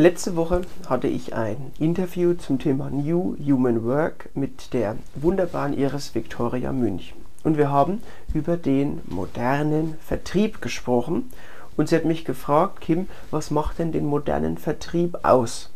[0.00, 6.14] Letzte Woche hatte ich ein Interview zum Thema New Human Work mit der wunderbaren Iris
[6.14, 7.12] Victoria Münch.
[7.44, 8.00] Und wir haben
[8.32, 11.30] über den modernen Vertrieb gesprochen.
[11.76, 15.68] Und sie hat mich gefragt, Kim, was macht denn den modernen Vertrieb aus?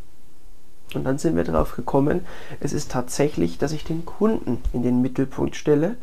[0.95, 2.25] Und dann sind wir darauf gekommen,
[2.61, 5.97] es ist tatsächlich, dass ich den Kunden in den Mittelpunkt stelle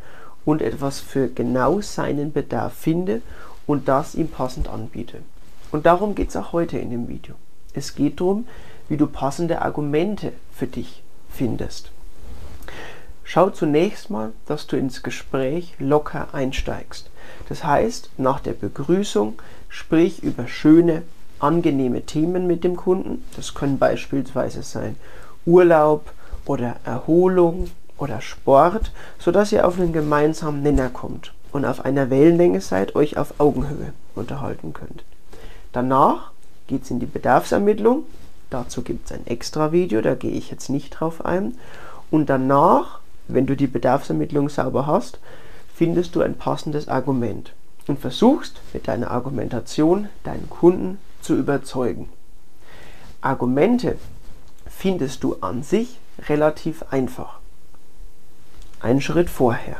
[0.46, 3.24] und etwas für genau seinen Bedarf finde
[3.66, 5.24] und das ihm passend anbiete.
[5.72, 7.34] Und darum geht es auch heute in dem Video.
[7.74, 8.48] Es geht darum,
[8.90, 11.92] wie du passende Argumente für dich findest.
[13.24, 17.10] Schau zunächst mal, dass du ins Gespräch locker einsteigst.
[17.48, 19.40] Das heißt, nach der Begrüßung
[19.70, 21.04] sprich über schöne,
[21.40, 23.24] angenehme Themen mit dem Kunden.
[23.36, 24.98] Das können beispielsweise sein
[25.46, 26.12] Urlaub
[26.46, 32.62] oder Erholung oder Sport, sodass ihr auf einen gemeinsamen Nenner kommt und auf einer Wellenlänge
[32.62, 35.04] seid, euch auf Augenhöhe unterhalten könnt.
[35.72, 36.31] Danach
[36.72, 38.06] geht es in die Bedarfsermittlung.
[38.50, 41.58] Dazu gibt es ein extra Video, da gehe ich jetzt nicht drauf ein.
[42.10, 45.20] Und danach, wenn du die Bedarfsermittlung sauber hast,
[45.76, 47.52] findest du ein passendes Argument
[47.88, 52.08] und versuchst mit deiner Argumentation deinen Kunden zu überzeugen.
[53.20, 53.98] Argumente
[54.66, 57.40] findest du an sich relativ einfach.
[58.80, 59.76] Ein Schritt vorher.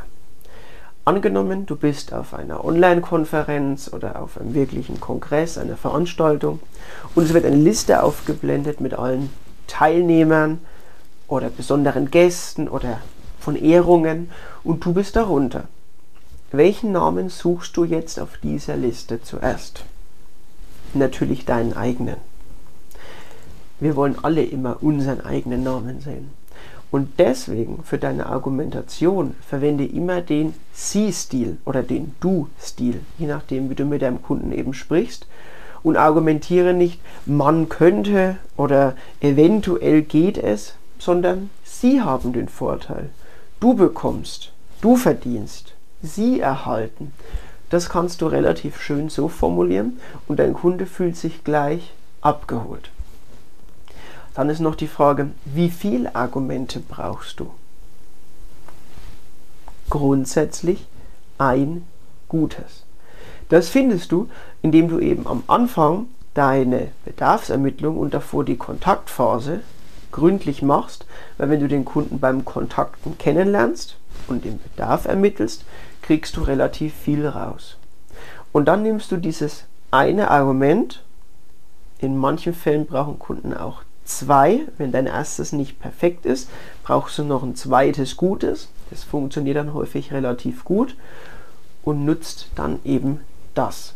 [1.04, 6.60] Angenommen, du bist auf einer Online-Konferenz oder auf einem wirklichen Kongress, einer Veranstaltung
[7.16, 9.30] und es wird eine Liste aufgeblendet mit allen
[9.66, 10.60] Teilnehmern
[11.26, 13.00] oder besonderen Gästen oder
[13.40, 14.30] von Ehrungen
[14.62, 15.64] und du bist darunter.
[16.52, 19.84] Welchen Namen suchst du jetzt auf dieser Liste zuerst?
[20.94, 22.18] Natürlich deinen eigenen.
[23.80, 26.30] Wir wollen alle immer unseren eigenen Namen sehen.
[26.92, 33.74] Und deswegen für deine Argumentation verwende immer den Sie-Stil oder den Du-Stil, je nachdem, wie
[33.74, 35.26] du mit deinem Kunden eben sprichst.
[35.82, 43.08] Und argumentiere nicht, man könnte oder eventuell geht es, sondern Sie haben den Vorteil.
[43.58, 44.52] Du bekommst,
[44.82, 45.72] du verdienst,
[46.02, 47.12] Sie erhalten.
[47.70, 52.90] Das kannst du relativ schön so formulieren und dein Kunde fühlt sich gleich abgeholt.
[54.34, 57.50] Dann ist noch die Frage, wie viele Argumente brauchst du?
[59.90, 60.86] Grundsätzlich
[61.38, 61.84] ein
[62.28, 62.84] gutes.
[63.50, 64.28] Das findest du,
[64.62, 69.60] indem du eben am Anfang deine Bedarfsermittlung und davor die Kontaktphase
[70.12, 71.04] gründlich machst,
[71.36, 73.96] weil wenn du den Kunden beim Kontakten kennenlernst
[74.28, 75.64] und den Bedarf ermittelst,
[76.00, 77.76] kriegst du relativ viel raus.
[78.52, 81.02] Und dann nimmst du dieses eine Argument,
[81.98, 86.48] in manchen Fällen brauchen Kunden auch zwei, wenn dein erstes nicht perfekt ist,
[86.82, 88.68] brauchst du noch ein zweites gutes.
[88.90, 90.96] Das funktioniert dann häufig relativ gut
[91.82, 93.20] und nutzt dann eben
[93.54, 93.94] das.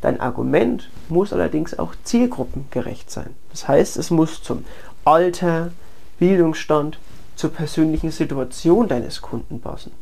[0.00, 3.30] Dein Argument muss allerdings auch zielgruppengerecht sein.
[3.50, 4.64] Das heißt, es muss zum
[5.04, 5.70] Alter,
[6.18, 6.98] Bildungsstand,
[7.36, 9.92] zur persönlichen Situation deines Kunden passen.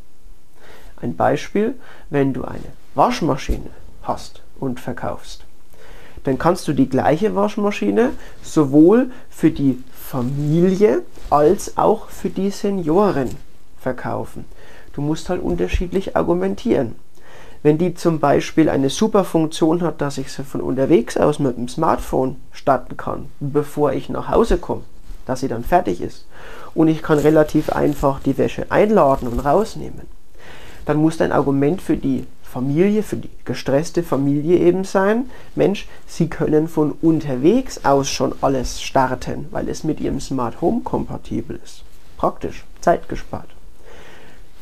[1.01, 1.75] Ein Beispiel,
[2.09, 3.69] wenn du eine Waschmaschine
[4.03, 5.44] hast und verkaufst
[6.25, 13.29] dann kannst du die gleiche Waschmaschine sowohl für die Familie als auch für die Senioren
[13.79, 14.45] verkaufen.
[14.93, 16.95] Du musst halt unterschiedlich argumentieren.
[17.63, 21.57] Wenn die zum Beispiel eine super Funktion hat, dass ich sie von unterwegs aus mit
[21.57, 24.83] dem Smartphone starten kann, bevor ich nach Hause komme,
[25.25, 26.27] dass sie dann fertig ist,
[26.75, 30.01] und ich kann relativ einfach die Wäsche einladen und rausnehmen,
[30.85, 32.25] dann muss dein Argument für die
[32.55, 35.25] Familie, für die gestresste Familie eben sein.
[35.55, 40.79] Mensch, Sie können von unterwegs aus schon alles starten, weil es mit Ihrem Smart Home
[40.81, 41.83] kompatibel ist.
[42.15, 43.49] Praktisch, Zeit gespart.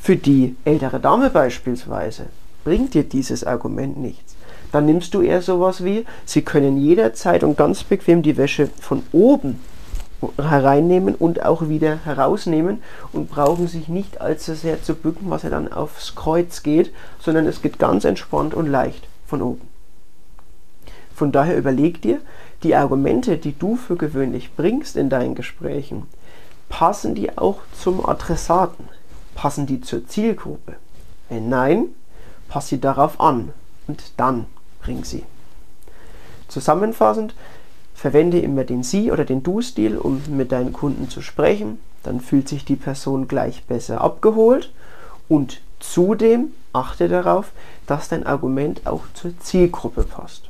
[0.02, 2.26] Für die ältere Dame beispielsweise
[2.64, 4.34] bringt dir dieses Argument nichts.
[4.72, 9.04] Dann nimmst du eher sowas wie, Sie können jederzeit und ganz bequem die Wäsche von
[9.12, 9.60] oben
[10.38, 12.82] hereinnehmen und auch wieder herausnehmen
[13.12, 17.48] und brauchen sich nicht allzu sehr zu bücken, was ja dann aufs Kreuz geht, sondern
[17.48, 19.68] es geht ganz entspannt und leicht von oben.
[21.16, 22.20] Von daher überleg dir,
[22.64, 26.08] die Argumente, die du für gewöhnlich bringst in deinen Gesprächen,
[26.70, 28.88] passen die auch zum Adressaten?
[29.36, 30.76] Passen die zur Zielgruppe?
[31.30, 31.90] Wenn nein,
[32.48, 33.52] pass sie darauf an
[33.88, 34.46] und dann
[34.82, 35.24] bring sie.
[36.48, 37.34] Zusammenfassend,
[37.94, 41.80] Verwende immer den Sie- oder den Du-Stil, um mit deinen Kunden zu sprechen.
[42.04, 44.72] Dann fühlt sich die Person gleich besser abgeholt.
[45.30, 47.52] Und zudem achte darauf,
[47.88, 50.50] dass dein Argument auch zur Zielgruppe passt.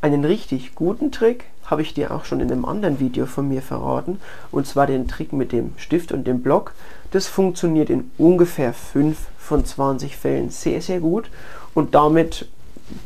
[0.00, 3.62] Einen richtig guten Trick habe ich dir auch schon in einem anderen Video von mir
[3.62, 4.20] verraten,
[4.50, 6.74] und zwar den Trick mit dem Stift und dem Block.
[7.12, 11.30] Das funktioniert in ungefähr 5 von 20 Fällen sehr, sehr gut
[11.74, 12.48] und damit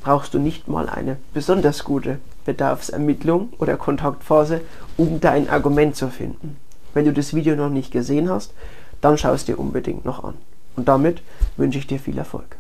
[0.02, 4.62] brauchst du nicht mal eine besonders gute Bedarfsermittlung oder Kontaktphase,
[4.96, 6.56] um dein Argument zu finden.
[6.94, 8.54] Wenn du das Video noch nicht gesehen hast,
[9.02, 10.34] dann schau es dir unbedingt noch an.
[10.76, 11.22] Und damit
[11.58, 12.56] wünsche ich dir viel Erfolg.